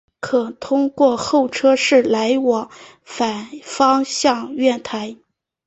[0.19, 2.71] 可通过候车室来往
[3.03, 5.15] 反方向月台。